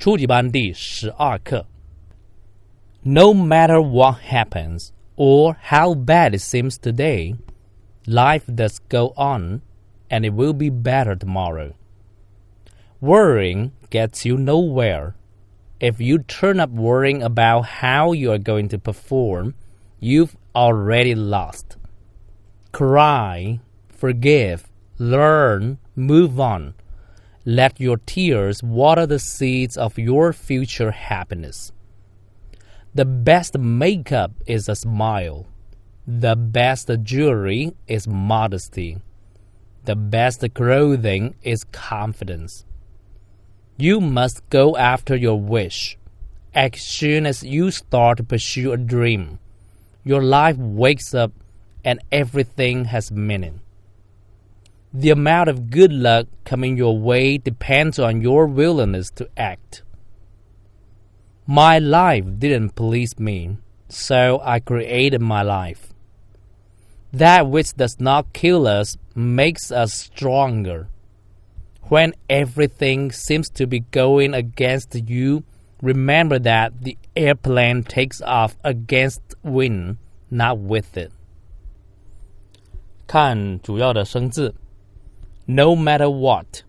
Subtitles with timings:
[0.00, 1.66] 初级班第十二课。
[3.02, 7.36] No matter what happens or how bad it seems today,
[8.06, 9.60] life does go on,
[10.08, 11.72] and it will be better tomorrow.
[13.00, 15.14] Worrying gets you nowhere.
[15.78, 19.54] If you turn up worrying about how you are going to perform,
[20.00, 21.76] you've already lost.
[22.72, 26.74] Cry, forgive, learn, move on.
[27.45, 31.71] Let your tears water the seeds of your future happiness.
[32.93, 35.47] The best makeup is a smile.
[36.05, 38.99] The best jewelry is modesty.
[39.85, 42.63] The best clothing is confidence.
[43.75, 45.97] You must go after your wish.
[46.53, 49.39] As soon as you start to pursue a dream,
[50.03, 51.31] your life wakes up
[51.83, 53.61] and everything has meaning.
[54.92, 59.82] The amount of good luck coming your way depends on your willingness to act.
[61.46, 65.92] My life didn't please me, so I created my life.
[67.12, 70.88] That which does not kill us makes us stronger.
[71.84, 75.44] When everything seems to be going against you,
[75.80, 79.98] remember that the airplane takes off against wind,
[80.30, 81.12] not with it.
[83.06, 84.52] 看主要的生字
[85.50, 86.62] ，no matter what，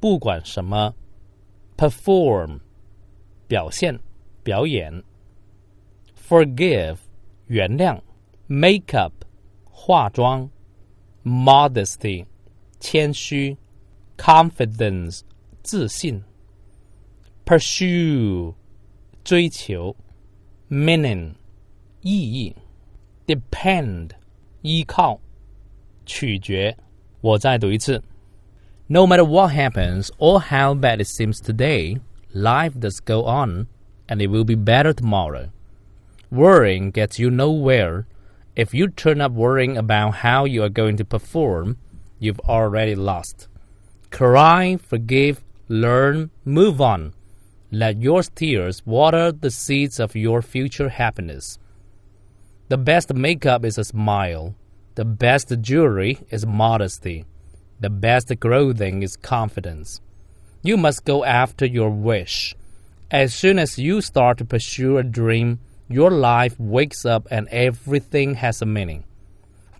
[0.00, 0.94] 不管什么；
[1.76, 2.60] perform，
[3.46, 3.98] 表现、
[4.42, 5.02] 表演；
[6.28, 6.96] forgive，
[7.46, 8.00] 原谅；
[8.46, 9.12] make up，
[9.64, 10.48] 化妆；
[11.24, 12.26] modesty，
[12.78, 13.56] 谦虚。
[14.20, 15.22] confidence
[15.62, 16.22] 自信，
[17.46, 18.54] pursue
[19.24, 19.96] 追求，
[20.68, 21.32] meaning
[22.02, 22.54] 意义，
[23.26, 24.10] depend
[24.60, 25.18] 依靠，
[26.04, 26.76] 取决。
[27.24, 28.02] 我再读一次。
[28.88, 32.00] No matter what happens or how bad it seems today,
[32.32, 33.66] life does go on,
[34.08, 35.50] and it will be better tomorrow.
[36.30, 38.06] Worrying gets you nowhere.
[38.56, 41.76] If you turn up worrying about how you are going to perform,
[42.18, 43.48] you've already lost.
[44.10, 47.14] Cry, forgive, learn, move on.
[47.70, 51.58] Let your tears water the seeds of your future happiness.
[52.68, 54.56] The best makeup is a smile.
[54.95, 57.25] The best jewelry is modesty.
[57.81, 59.99] The best clothing is confidence.
[60.63, 62.55] You must go after your wish.
[63.11, 68.35] As soon as you start to pursue a dream, your life wakes up and everything
[68.35, 69.03] has a meaning.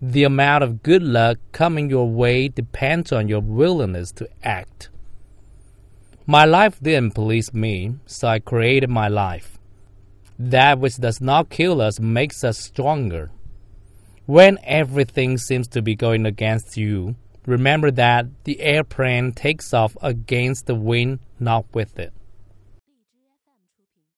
[0.01, 4.89] The amount of good luck coming your way depends on your willingness to act.
[6.27, 9.57] My life didn't please me, so I created my life.
[10.37, 13.31] That which does not kill us makes us stronger.
[14.25, 17.15] When everything seems to be going against you,
[17.45, 22.11] remember that the airplane takes off against the wind, not with it.